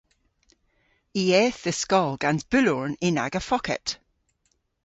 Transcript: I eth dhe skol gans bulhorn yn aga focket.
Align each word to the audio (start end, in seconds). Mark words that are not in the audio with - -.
I 1.21 1.23
eth 1.43 1.61
dhe 1.65 1.73
skol 1.81 2.11
gans 2.23 2.43
bulhorn 2.51 2.93
yn 3.07 3.21
aga 3.25 3.41
focket. 3.49 3.87